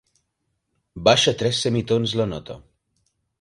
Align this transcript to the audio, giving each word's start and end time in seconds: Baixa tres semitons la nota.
Baixa 1.09 1.33
tres 1.43 1.61
semitons 1.67 2.15
la 2.23 2.27
nota. 2.33 2.59